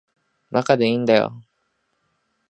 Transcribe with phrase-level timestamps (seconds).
[0.49, 1.43] 馬鹿でいいんだよ。